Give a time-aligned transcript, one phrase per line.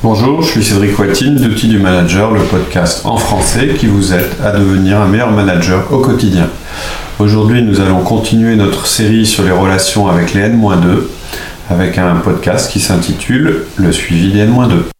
[0.00, 4.30] Bonjour, je suis Cédric Watine d'Outils du Manager, le podcast en français qui vous aide
[4.44, 6.48] à devenir un meilleur manager au quotidien.
[7.18, 11.02] Aujourd'hui, nous allons continuer notre série sur les relations avec les N-2
[11.68, 14.97] avec un podcast qui s'intitule Le suivi des N-2.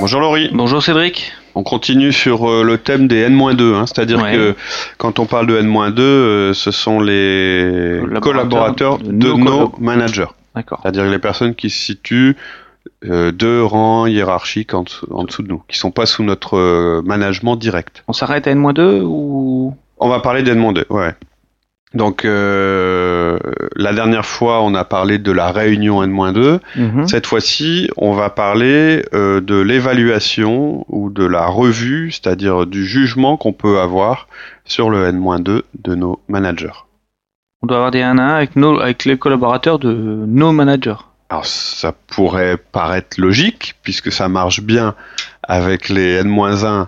[0.00, 0.48] Bonjour Laurie.
[0.54, 1.32] Bonjour Cédric.
[1.54, 3.84] On continue sur euh, le thème des N-2, hein.
[3.86, 4.54] c'est-à-dire que
[4.96, 10.28] quand on parle de N-2, euh, ce sont les collaborateurs de, nos, managers.
[10.54, 10.78] D'accord.
[10.80, 12.34] C'est-à-dire les personnes qui se situent
[13.04, 17.56] euh, deux rangs hiérarchiques en, en, dessous de nous, qui sont pas sous notre management
[17.56, 18.02] direct.
[18.08, 19.74] On s'arrête à N-2 ou?
[19.98, 21.14] On va parler d'N-2, ouais.
[21.92, 23.38] Donc euh,
[23.74, 26.60] la dernière fois, on a parlé de la réunion N-2.
[26.76, 27.08] Mhm.
[27.08, 33.36] Cette fois-ci, on va parler euh, de l'évaluation ou de la revue, c'est-à-dire du jugement
[33.36, 34.28] qu'on peut avoir
[34.64, 36.84] sur le N-2 de nos managers.
[37.62, 40.94] On doit avoir des 1 1 avec, nos, avec les collaborateurs de nos managers.
[41.28, 44.94] Alors ça pourrait paraître logique, puisque ça marche bien
[45.42, 46.86] avec les N-1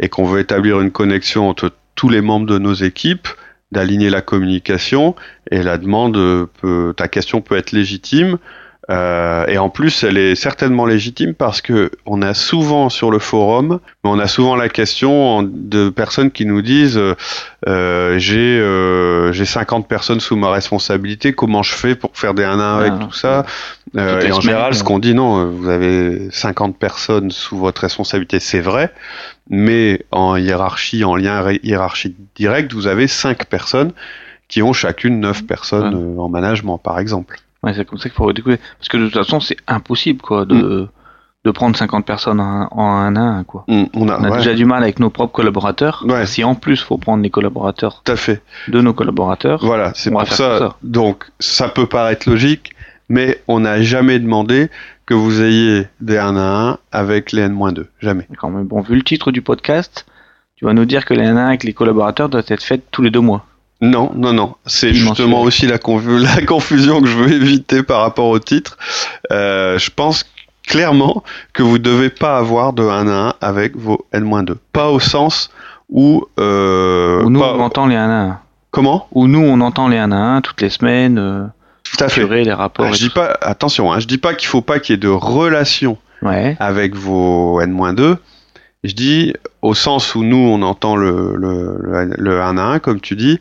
[0.00, 3.28] et qu'on veut établir une connexion entre tous les membres de nos équipes
[3.72, 5.14] d'aligner la communication
[5.50, 8.38] et la demande peut, ta question peut être légitime.
[8.90, 13.20] Euh, et en plus, elle est certainement légitime parce que on a souvent sur le
[13.20, 17.00] forum, on a souvent la question de personnes qui nous disent
[17.68, 22.42] euh, j'ai euh, j'ai 50 personnes sous ma responsabilité, comment je fais pour faire des
[22.42, 23.46] 1 1 avec ah, tout ça?
[23.96, 28.40] Euh, Et en général, ce qu'on dit non, vous avez 50 personnes sous votre responsabilité,
[28.40, 28.92] c'est vrai,
[29.48, 33.92] mais en hiérarchie, en lien hiérarchique direct, vous avez 5 personnes
[34.48, 37.38] qui ont chacune 9 personnes en management, par exemple.
[37.62, 38.58] Ouais, c'est comme ça qu'il faut découvrir.
[38.78, 40.88] Parce que de toute façon, c'est impossible, quoi, de, mm.
[41.44, 43.64] de prendre 50 personnes en, un à un, quoi.
[43.68, 46.04] Mm, on a, déjà du mal avec nos propres collaborateurs.
[46.08, 46.26] Ouais.
[46.26, 48.02] Si en plus, faut prendre les collaborateurs.
[48.04, 48.42] Tout à fait.
[48.68, 49.64] De nos collaborateurs.
[49.64, 50.76] Voilà, c'est pour ça.
[50.82, 52.72] Donc, ça peut paraître logique,
[53.08, 54.70] mais on n'a jamais demandé
[55.04, 57.86] que vous ayez des 1 à 1 avec les N-2.
[58.00, 58.26] Jamais.
[58.38, 60.06] Quand même, bon, vu le titre du podcast,
[60.54, 62.84] tu vas nous dire que les 1 à 1 avec les collaborateurs doivent être faits
[62.90, 63.44] tous les deux mois.
[63.80, 64.54] Non, non, non.
[64.66, 68.76] C'est justement aussi la, la, confusion que je veux éviter par rapport au titre.
[69.32, 70.24] Euh, je pense
[70.66, 74.54] clairement que vous ne devez pas avoir de 1 à 1 avec vos N-2.
[74.72, 75.50] Pas au sens
[75.88, 76.26] où...
[76.38, 78.38] Euh, où nous, on entend les 1 à 1.
[78.70, 79.08] Comment?
[79.12, 81.18] Où nous, on entend les 1 à 1 toutes les semaines.
[81.18, 81.44] Euh,
[81.82, 82.26] tout à fait.
[82.26, 84.92] Les rapports ah, je dis pas, attention, hein, je dis pas qu'il faut pas qu'il
[84.92, 88.16] y ait de relation avec vos N-2.
[88.84, 92.78] Je dis au sens où nous on entend le, le, le, le 1 à 1,
[92.78, 93.40] comme tu dis,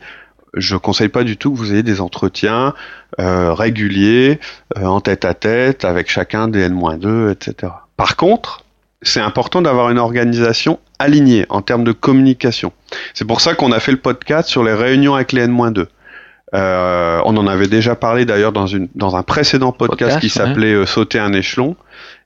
[0.54, 2.74] je conseille pas du tout que vous ayez des entretiens
[3.20, 4.40] euh, réguliers,
[4.78, 7.74] euh, en tête à tête, avec chacun des N-2, etc.
[7.98, 8.64] Par contre,
[9.02, 12.74] c'est important d'avoir une organisation alignée en termes de communication.
[13.14, 15.86] C'est pour ça qu'on a fait le podcast sur les réunions avec les N-2.
[16.56, 20.74] Euh, on en avait déjà parlé d'ailleurs dans, une, dans un précédent podcast, qui s'appelait
[20.74, 21.76] euh, Sauter un échelon.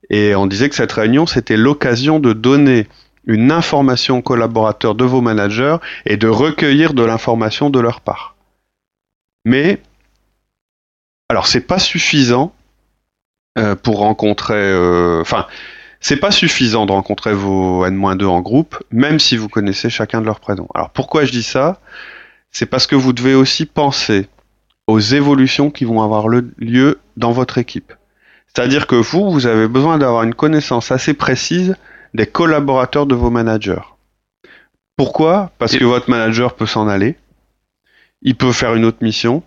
[0.10, 2.88] Et on disait que cette réunion, c'était l'occasion de donner
[3.26, 8.36] une information aux collaborateurs de vos managers et de recueillir de l'information de leur part.
[9.46, 9.82] Mais,
[11.30, 12.54] alors c'est pas suffisant
[13.58, 15.48] euh, pour rencontrer, euh, enfin,
[16.00, 20.26] c'est pas suffisant de rencontrer vos N-2 en groupe, même si vous connaissez chacun de
[20.26, 20.68] leurs prénoms.
[20.76, 21.80] Alors pourquoi je dis ça?
[22.52, 24.28] C'est parce que vous devez aussi penser
[24.88, 27.94] aux évolutions qui vont avoir lieu dans votre équipe.
[28.48, 31.76] C'est-à-dire que vous, vous avez besoin d'avoir une connaissance assez précise
[32.14, 33.82] des collaborateurs de vos managers.
[34.96, 35.52] Pourquoi?
[35.58, 37.16] Parce que votre manager peut s'en aller,
[38.22, 39.44] il peut faire une autre mission,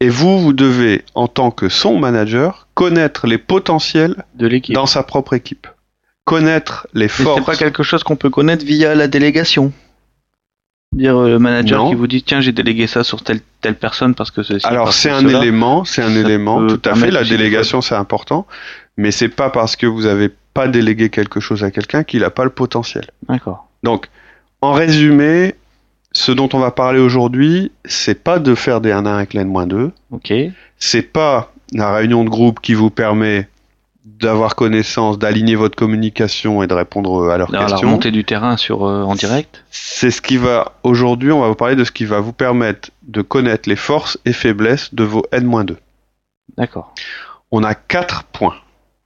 [0.00, 4.86] et vous, vous devez, en tant que son manager, connaître les potentiels de l'équipe dans
[4.86, 5.66] sa propre équipe.
[6.24, 7.38] Connaître les forces.
[7.38, 9.72] C'est pas quelque chose qu'on peut connaître via la délégation.
[10.92, 14.16] Dire euh, le manager qui vous dit tiens j'ai délégué ça sur telle telle personne
[14.16, 14.64] parce que c'est.
[14.64, 17.12] Alors c'est un élément, c'est un élément tout à fait.
[17.12, 18.46] La délégation c'est important,
[18.96, 22.30] mais c'est pas parce que vous avez pas déléguer quelque chose à quelqu'un qu'il n'a
[22.30, 23.06] pas le potentiel.
[23.28, 23.68] D'accord.
[23.82, 24.08] Donc,
[24.60, 25.54] en résumé,
[26.12, 29.90] ce dont on va parler aujourd'hui, c'est pas de faire des 1 1 avec l'N-2.
[30.10, 30.32] Ok.
[30.78, 33.48] C'est pas la réunion de groupe qui vous permet
[34.04, 37.68] d'avoir connaissance, d'aligner votre communication et de répondre à leurs questions.
[37.68, 39.64] La remontée du terrain sur euh, en direct.
[39.70, 42.90] C'est ce qui va aujourd'hui, on va vous parler de ce qui va vous permettre
[43.02, 45.76] de connaître les forces et faiblesses de vos N-2.
[46.56, 46.94] D'accord.
[47.50, 48.56] On a quatre points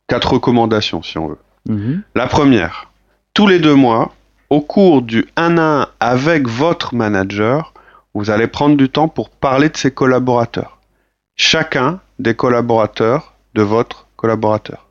[0.08, 1.38] quatre recommandations si on veut.
[1.68, 2.02] Mhm.
[2.14, 2.90] La première,
[3.32, 4.12] tous les deux mois,
[4.50, 7.72] au cours du 1 à 1 avec votre manager,
[8.14, 10.78] vous allez prendre du temps pour parler de ses collaborateurs.
[11.36, 14.86] Chacun des collaborateurs de votre collaborateur.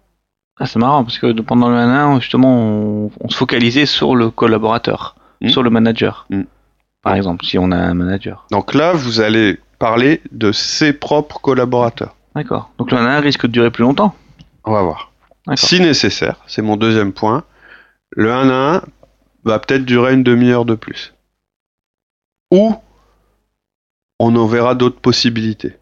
[0.59, 5.15] Ah, c'est marrant parce que pendant le 1 justement, on, se focalisait sur le collaborateur,
[5.41, 5.49] hmm.
[5.49, 6.25] sur le manager.
[6.29, 6.43] Hmm.
[7.01, 8.45] Par exemple, si on a un manager.
[8.51, 12.15] Donc là, vous allez parler de ses propres collaborateurs.
[12.35, 12.71] D'accord.
[12.77, 14.15] Donc le 1 risque de durer plus longtemps.
[14.63, 15.11] On va voir.
[15.55, 17.43] Si nécessaire, c'est mon deuxième point.
[18.11, 18.83] Le 1 à 1
[19.43, 21.13] va peut-être durer une demi-heure de plus.
[22.51, 22.75] Ou
[24.19, 25.77] on en verra d'autres possibilités.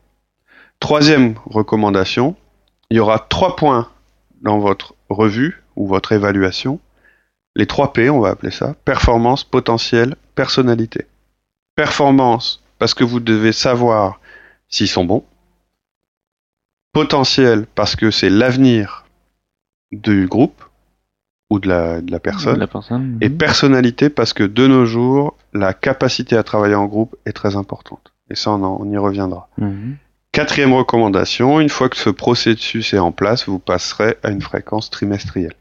[0.79, 2.35] Troisième recommandation,
[2.89, 3.89] il y aura trois points
[4.41, 6.79] dans votre revue ou votre évaluation.
[7.55, 8.75] Les trois P, on va appeler ça.
[8.85, 11.05] Performance, potentiel, personnalité.
[11.75, 14.19] Performance, parce que vous devez savoir
[14.69, 15.23] s'ils sont bons.
[16.93, 19.05] Potentiel, parce que c'est l'avenir
[19.91, 20.63] du groupe
[21.49, 22.65] ou de la, personne.
[23.21, 23.37] Et mhm.
[23.37, 28.13] personnalité, parce que de nos jours, la capacité à travailler en groupe est très importante.
[28.29, 29.49] Et ça, on, y reviendra.
[29.57, 29.97] Mhm.
[30.31, 34.89] Quatrième recommandation, une fois que ce processus est en place, vous passerez à une fréquence
[34.89, 35.55] trimestrielle.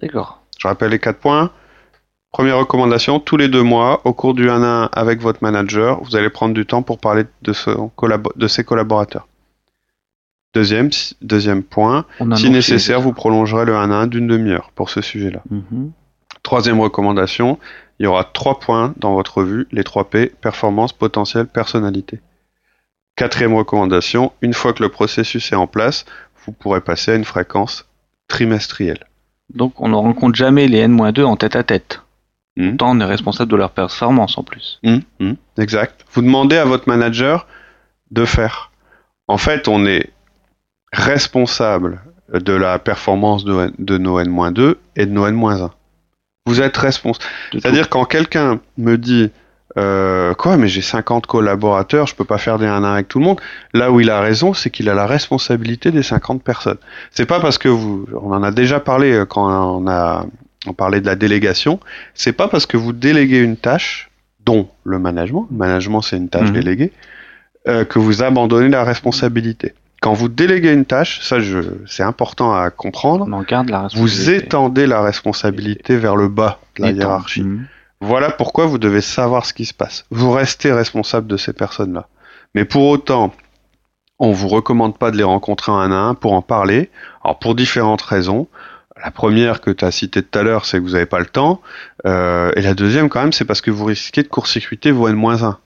[0.00, 0.42] D'accord.
[0.58, 1.50] Je rappelle les quatre points.
[2.30, 6.16] Première recommandation, tous les deux mois, au cours du 1 1 avec votre manager, vous
[6.16, 7.52] allez prendre du temps pour parler de,
[8.36, 9.28] de ses collaborateurs.
[10.54, 10.90] Deuxième,
[11.22, 12.04] deuxième point,
[12.36, 15.42] si nécessaire, vous prolongerez le 1 1 d'une demi-heure pour ce sujet-là.
[15.50, 15.92] Mhm.
[16.42, 17.58] Troisième recommandation,
[17.98, 22.20] il y aura trois points dans votre revue, les trois P, performance, potentiel, personnalité.
[23.16, 26.04] Quatrième recommandation, une fois que le processus est en place,
[26.44, 27.86] vous pourrez passer à une fréquence
[28.28, 29.06] trimestrielle.
[29.54, 32.02] Donc on ne rencontre jamais les N-2 en tête à tête.
[32.56, 32.76] Hmm.
[32.76, 34.80] Tant on est responsable de leur performance en plus.
[34.82, 36.04] Hmm, hmm, exact.
[36.12, 37.46] Vous demandez à votre manager
[38.10, 38.72] de faire.
[39.28, 40.11] En fait, on est
[40.92, 42.00] responsable
[42.32, 45.70] de la performance de, de nos N-2 et de nos N-1.
[46.46, 47.24] Vous êtes responsable.
[47.52, 49.30] C'est-à-dire quand quelqu'un me dit
[49.78, 53.18] euh, quoi, mais j'ai 50 collaborateurs, je peux pas faire des 1 1 avec tout
[53.18, 53.40] le monde.
[53.72, 56.78] Là où il a raison, c'est qu'il a la responsabilité des 50 personnes.
[57.10, 59.48] C'est pas parce que vous, on en a déjà parlé euh, quand
[59.80, 60.26] on a,
[60.66, 61.80] on parlait de la délégation,
[62.14, 64.10] c'est pas parce que vous déléguez une tâche,
[64.44, 66.54] dont le management, le management c'est une tâche mhm.
[66.54, 66.92] déléguée,
[67.68, 69.74] euh, que vous abandonnez la responsabilité.
[70.02, 71.36] Quand vous déléguez une tâche, ça
[71.86, 76.82] c'est important à comprendre, on garde la vous étendez la responsabilité vers le bas de
[76.82, 77.46] la hiérarchie.
[78.00, 80.04] Voilà pourquoi vous devez savoir ce qui se passe.
[80.10, 82.08] Vous restez responsable de ces personnes-là.
[82.56, 83.32] Mais pour autant,
[84.18, 86.90] on vous recommande pas de les rencontrer un à un pour en parler.
[87.22, 88.48] Alors pour différentes raisons.
[89.04, 91.26] La première que tu as citée tout à l'heure, c'est que vous n'avez pas le
[91.26, 91.60] temps.
[92.06, 95.56] Euh, et la deuxième, quand même, c'est parce que vous risquez de court-circuiter vos N-1.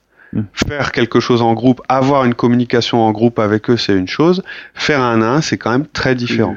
[0.52, 4.42] Faire quelque chose en groupe, avoir une communication en groupe avec eux, c'est une chose.
[4.74, 6.56] Faire un à un, c'est quand même très différent.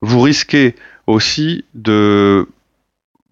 [0.00, 0.74] Vous risquez
[1.06, 2.48] aussi de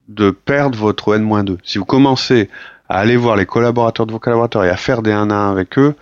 [0.09, 1.59] de perdre votre N-2.
[1.65, 2.49] Si vous commencez
[2.89, 5.51] à aller voir les collaborateurs de vos collaborateurs et à faire des 1 à 1
[5.51, 5.95] avec eux,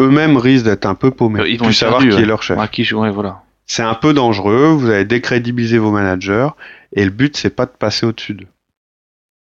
[0.00, 1.42] eux-mêmes risquent d'être un peu paumés.
[1.48, 2.58] Ils vont savoir qui est leur chef.
[2.70, 3.42] qui voilà.
[3.64, 6.48] C'est un peu dangereux, vous allez décrédibiliser vos managers,
[6.92, 8.46] et le but c'est pas de passer au-dessus d'eux.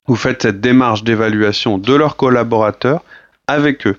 [0.08, 3.04] Vous faites cette démarche d'évaluation de leurs collaborateurs
[3.52, 3.98] avec eux,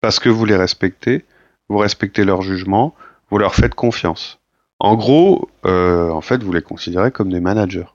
[0.00, 1.24] parce que vous les respectez,
[1.68, 2.94] vous respectez leur jugement,
[3.30, 4.40] vous leur faites confiance.
[4.78, 7.86] En gros, euh, en fait, vous les considérez comme des managers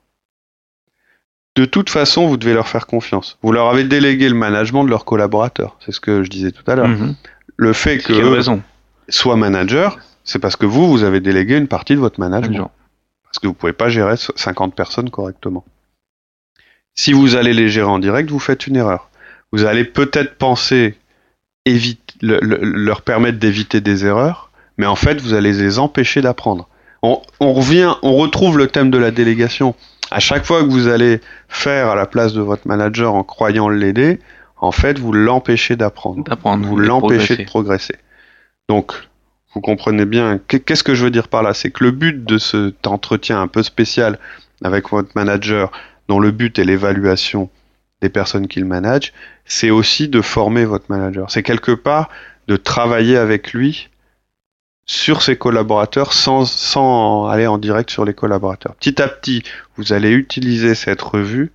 [1.56, 3.38] de toute façon, vous devez leur faire confiance.
[3.42, 5.76] Vous leur avez délégué le management de leurs collaborateurs.
[5.80, 6.88] C'est ce que je disais tout à l'heure.
[6.88, 7.14] Mhm.
[7.56, 8.60] Le fait que eux
[9.08, 9.90] soient managers,
[10.24, 12.70] c'est parce que vous, vous avez délégué une partie de votre management.
[13.24, 15.64] Parce que vous pouvez pas gérer 50 personnes correctement.
[16.94, 19.10] Si vous allez les gérer en direct, vous faites une erreur.
[19.52, 20.96] Vous allez peut-être penser
[22.22, 26.68] leur permettre d'éviter des erreurs, mais en fait, vous allez les empêcher d'apprendre.
[27.02, 29.74] on revient, on retrouve le thème de la délégation
[30.10, 33.68] à chaque fois que vous allez faire à la place de votre manager en croyant
[33.68, 34.18] l'aider,
[34.56, 36.24] en fait, vous l'empêchez d'apprendre.
[36.66, 37.96] Vous l'empêchez de progresser.
[38.68, 38.92] Donc,
[39.54, 40.38] vous comprenez bien.
[40.48, 41.54] Qu'est-ce que je veux dire par là?
[41.54, 44.18] C'est que le but de cet entretien un peu spécial
[44.62, 45.72] avec votre manager,
[46.08, 47.48] dont le but est l'évaluation
[48.00, 49.12] des personnes qu'il manage,
[49.44, 51.30] c'est aussi de former votre manager.
[51.30, 52.08] C'est quelque part
[52.48, 53.88] de travailler avec lui
[54.86, 58.74] sur ses collaborateurs sans, sans aller en direct sur les collaborateurs.
[58.74, 59.42] Petit à petit,
[59.76, 61.52] vous allez utiliser cette revue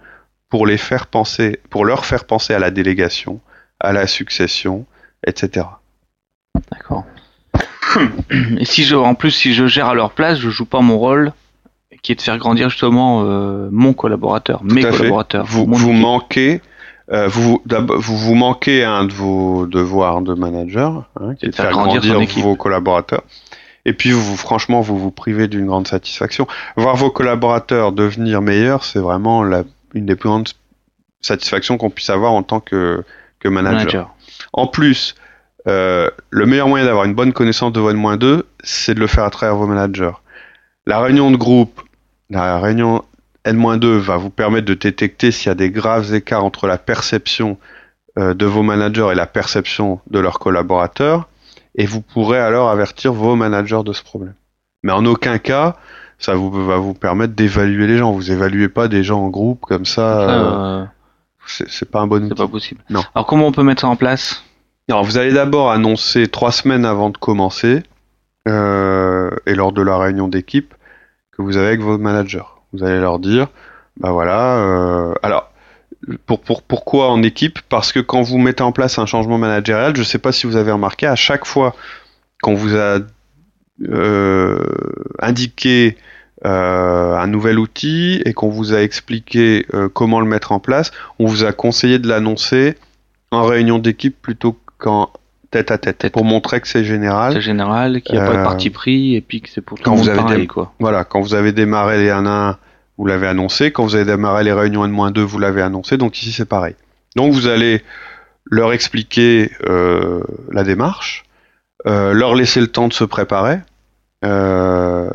[0.49, 3.41] pour les faire penser, pour leur faire penser à la délégation,
[3.79, 4.85] à la succession,
[5.27, 5.65] etc.
[6.71, 7.05] D'accord.
[8.57, 10.97] Et si je, en plus, si je gère à leur place, je joue pas mon
[10.97, 11.33] rôle
[12.05, 15.43] qui est de faire grandir justement euh, mon collaborateur, mes collaborateurs.
[15.43, 16.61] Vous, vous manquez
[17.11, 21.55] euh, vous, vous, vous manquez un de vos devoirs de manager, hein, qui est de
[21.55, 22.03] faire, grandir,
[22.43, 23.23] vos collaborateurs.
[23.85, 26.45] Et puis, vous, franchement, vous vous privez d'une grande satisfaction.
[26.75, 29.63] Voir vos collaborateurs devenir meilleurs, c'est vraiment la,
[29.95, 30.49] une des plus grandes
[31.21, 33.03] satisfactions qu'on puisse avoir en tant que,
[33.39, 34.13] que manager.
[34.53, 35.15] En plus,
[35.67, 39.07] euh, le meilleur moyen d'avoir une bonne connaissance de votre moins 2, c'est de le
[39.07, 40.13] faire à travers vos managers.
[40.87, 41.81] La réunion de groupe,
[42.29, 43.03] la réunion
[43.45, 47.57] N-2 va vous permettre de détecter s'il y a des graves écarts entre la perception
[48.17, 51.27] euh, de vos managers et la perception de leurs collaborateurs,
[51.75, 54.33] et vous pourrez alors avertir vos managers de ce problème.
[54.83, 55.75] Mais en aucun cas,
[56.17, 58.11] ça vous, va vous permettre d'évaluer les gens.
[58.11, 60.29] Vous évaluez pas des gens en groupe comme ça.
[60.29, 60.85] Euh,
[61.45, 62.27] c'est pas un bon.
[62.29, 62.81] C'est pas possible.
[62.89, 63.03] Non.
[63.13, 64.43] Alors comment on peut mettre ça en place?
[64.89, 67.83] Alors vous allez d'abord annoncer trois semaines avant de commencer
[68.47, 70.73] euh, et lors de la réunion d'équipe
[71.35, 72.43] que vous avez avec vos managers.
[72.73, 73.47] Vous allez leur dire,
[73.99, 74.57] bah voilà.
[74.57, 75.51] Euh, alors
[76.25, 77.59] pour, pour, pourquoi en équipe?
[77.69, 80.47] Parce que quand vous mettez en place un changement managérial, je ne sais pas si
[80.47, 81.75] vous avez remarqué, à chaque fois
[82.41, 82.99] qu'on vous a
[83.89, 84.59] euh,
[85.19, 85.97] indiqué
[86.45, 91.25] euh, un nouvel outil et qu'on vous a expliqué comment le mettre en place, on
[91.25, 92.75] vous a conseillé de l'annoncer
[93.31, 95.09] en réunion d'équipe plutôt qu'en
[95.51, 97.33] tête à tête, pour montrer que c'est général.
[97.33, 99.89] C'est général, qu'il n'y a pas de parti pris et puis que c'est pour tout
[99.89, 100.73] le monde pareil, quoi.
[100.79, 102.57] Voilà, quand vous avez démarré les 1 1,
[102.97, 103.71] vous l'avez annoncé.
[103.71, 105.97] Quand vous avez démarré les réunions N-2, vous l'avez annoncé.
[105.97, 106.75] Donc ici, c'est pareil.
[107.15, 107.81] Donc vous allez
[108.45, 110.21] leur expliquer euh,
[110.51, 111.25] la démarche,
[111.87, 113.59] euh, leur laisser le temps de se préparer,
[114.23, 115.09] euh,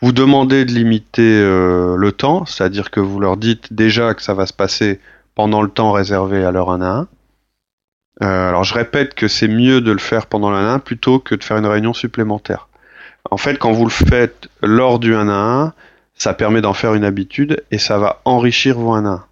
[0.00, 4.46] vous demandez de limiter le temps, c'est-à-dire que vous leur dites déjà que ça va
[4.46, 5.00] se passer
[5.34, 7.08] pendant le temps réservé à leur 1 à 1.
[8.20, 11.18] Alors je répète que c'est mieux de le faire pendant le 1 à 1 plutôt
[11.18, 12.68] que de faire une réunion supplémentaire.
[13.30, 15.72] En fait, quand vous le faites lors du 1 à 1,
[16.14, 19.24] ça permet d'en faire une habitude et ça va enrichir vos 1 1.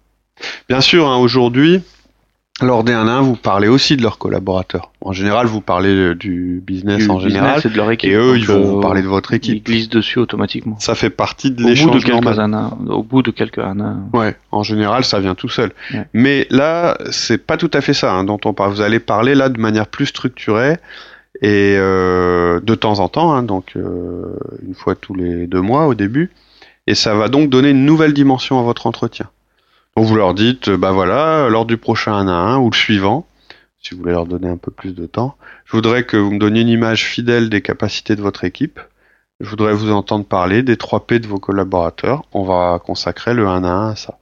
[0.69, 1.83] Bien sûr, hein, aujourd'hui,
[2.61, 4.91] lors des 1 1, vous parlez aussi de leurs collaborateurs.
[5.01, 7.61] En général, vous parlez du business en général.
[7.61, 8.09] de leur équipe.
[8.09, 9.55] Et eux, ils vont vous parler de votre équipe.
[9.55, 10.77] Ils glissent dessus automatiquement.
[10.79, 12.71] Ça fait partie de l'échange normal.
[12.89, 14.09] Au bout de quelques 1 1.
[14.13, 15.71] Ouais, en général, ça vient tout seul.
[16.13, 18.71] Mais là, c'est pas tout à fait ça hein, dont on parle.
[18.71, 20.77] Vous allez parler là de manière plus structurée
[21.41, 24.35] et euh, de temps en temps, hein, donc euh,
[24.67, 26.31] une fois tous les deux mois au début
[26.87, 29.29] et ça va donc donner une nouvelle dimension à votre entretien.
[29.99, 33.25] Vous leur dites, bah voilà, lors du prochain 1 à 1 ou le suivant,
[33.79, 35.35] si vous voulez leur donner un peu plus de temps,
[35.65, 38.79] je voudrais que vous me donniez une image fidèle des capacités de votre équipe.
[39.39, 42.25] Je voudrais vous entendre parler des 3 P de vos collaborateurs.
[42.31, 44.19] On va consacrer le 1 à 1 à ça.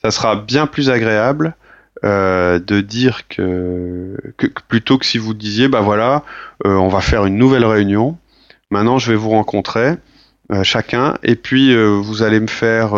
[0.00, 1.54] Ça sera bien plus agréable
[2.02, 4.16] euh, de dire que,
[4.68, 6.24] plutôt que si vous disiez, bah voilà,
[6.64, 8.16] euh, on va faire une nouvelle réunion.
[8.70, 9.96] Maintenant, je vais vous rencontrer
[10.50, 12.94] euh, chacun, et puis vous allez me faire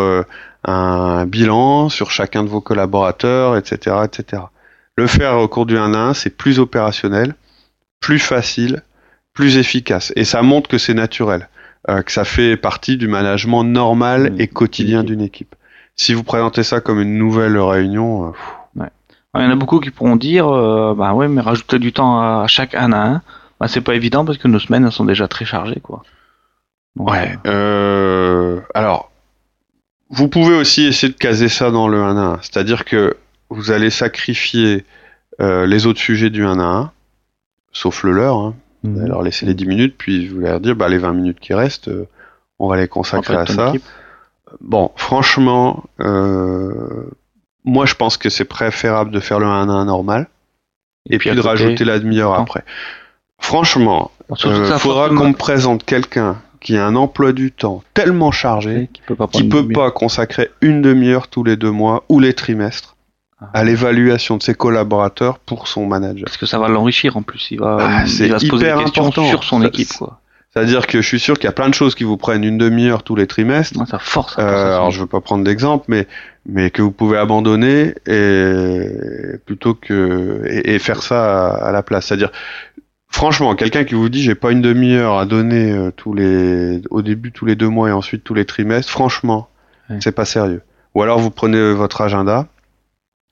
[0.64, 4.42] un bilan sur chacun de vos collaborateurs, etc., etc.
[4.96, 7.34] Le faire au cours du 1 1, c'est plus opérationnel,
[8.00, 8.82] plus facile,
[9.32, 11.48] plus efficace, et ça montre que c'est naturel,
[11.86, 14.40] que ça fait partie du management normal mmh.
[14.40, 15.54] et quotidien d'une équipe.
[15.96, 18.32] Si vous présentez ça comme une nouvelle réunion,
[18.76, 20.46] il y en a beaucoup qui pourront dire,
[20.94, 23.22] bah ouais, mais rajouter du temps à chaque 1 à 1,
[23.60, 26.02] bah, c'est pas évident parce que nos semaines elles sont déjà très chargées, quoi.
[26.96, 27.38] Ouais.
[27.46, 29.09] Euh, alors,
[30.10, 32.38] vous pouvez aussi essayer de caser ça dans le 1 à 1.
[32.42, 33.16] C'est-à-dire que
[33.48, 34.84] vous allez sacrifier
[35.40, 36.92] euh, les autres sujets du 1 à 1,
[37.72, 38.36] sauf le leur.
[38.36, 38.54] Hein.
[38.82, 39.08] Vous allez mhm.
[39.08, 41.54] leur laisser les 10 minutes, puis vous allez leur dire, bah, les 20 minutes qui
[41.54, 42.08] restent, euh,
[42.58, 43.72] on va les consacrer à ça.
[44.60, 45.84] Bon, franchement,
[47.64, 50.28] moi je pense que c'est préférable de faire le 1 à 1 normal,
[51.08, 52.64] et, puis, de rajouter la demi-heure après.
[53.38, 58.88] Franchement, il faudra qu'on me présente quelqu'un qui a un emploi du temps tellement chargé
[58.92, 62.96] qui peut pas, peut pas consacrer une demi-heure tous les deux mois ou les trimestres
[63.40, 63.46] ah.
[63.54, 66.24] à l'évaluation de ses collaborateurs pour son manager.
[66.26, 67.48] Parce que ça va l'enrichir en plus.
[67.50, 69.88] Il va, ah, il va se poser des questions sur son équipe.
[70.52, 72.58] C'est-à-dire que je suis sûr qu'il y a plein de choses qui vous prennent une
[72.58, 73.86] demi-heure tous les trimestres.
[73.86, 74.36] ça force.
[74.38, 76.08] Euh, alors je veux pas prendre d'exemple, mais
[76.44, 82.06] mais que vous pouvez abandonner et plutôt que et, faire ça à la place.
[82.06, 82.32] C'est-à-dire
[83.10, 87.02] Franchement, quelqu'un qui vous dit j'ai pas une demi-heure à donner euh, tous les au
[87.02, 89.48] début tous les deux mois et ensuite tous les trimestres, franchement,
[89.98, 90.62] c'est pas sérieux.
[90.94, 92.46] Ou alors vous prenez votre agenda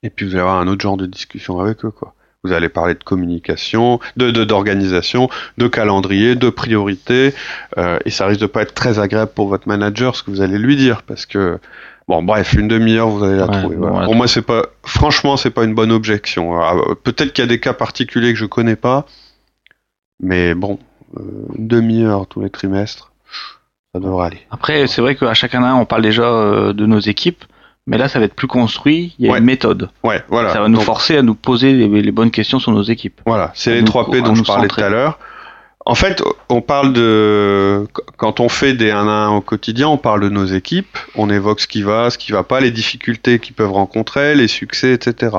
[0.03, 2.13] et puis vous allez avoir un autre genre de discussion avec eux quoi.
[2.43, 7.33] Vous allez parler de communication, de d'organisation, de, calendrier, de priorité,
[7.77, 10.41] euh, et ça risque de pas être très agréable pour votre manager ce que vous
[10.41, 11.59] allez lui dire parce que
[12.09, 13.75] Bon, bref, une demi-heure, vous allez la trouver.
[13.75, 16.59] Pour moi, c'est pas, franchement, c'est pas une bonne objection.
[17.03, 19.05] Peut-être qu'il y a des cas particuliers que je connais pas,
[20.19, 20.79] mais bon,
[21.17, 21.21] euh,
[21.57, 23.11] une demi-heure tous les trimestres,
[23.93, 24.41] ça devrait aller.
[24.51, 27.43] Après, c'est vrai qu'à chacun un, on parle déjà euh, de nos équipes,
[27.87, 29.15] mais là, ça va être plus construit.
[29.17, 29.89] Il y a une méthode.
[30.03, 30.53] Ouais, voilà.
[30.53, 33.21] Ça va nous forcer à nous poser les, bonnes questions sur nos équipes.
[33.25, 35.17] Voilà, c'est les trois P dont je parlais tout à l'heure.
[35.85, 39.97] En fait, on parle de quand on fait des 1 à 1 au quotidien, on
[39.97, 43.39] parle de nos équipes, on évoque ce qui va, ce qui va pas, les difficultés
[43.39, 45.37] qu'ils peuvent rencontrer, les succès, etc.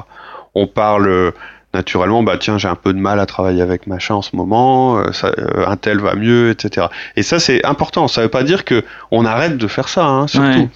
[0.56, 1.32] On parle
[1.74, 4.98] naturellement, bah tiens, j'ai un peu de mal à travailler avec machin en ce moment,
[4.98, 6.88] euh, euh, un tel va mieux, etc.
[7.16, 8.08] Et ça, c'est important.
[8.08, 10.68] Ça ne veut pas dire que on arrête de faire ça, hein, surtout.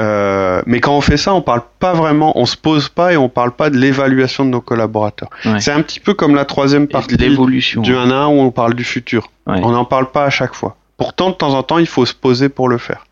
[0.00, 3.16] Euh, mais quand on fait ça, on parle pas vraiment, on se pose pas et
[3.16, 5.30] on parle pas de l'évaluation de nos collaborateurs.
[5.60, 8.50] C'est un petit peu comme la troisième partie l'évolution du 1 à 1 où on
[8.50, 9.30] parle du futur.
[9.46, 10.76] On n'en parle pas à chaque fois.
[10.96, 13.04] Pourtant, de temps en temps, il faut se poser pour le faire.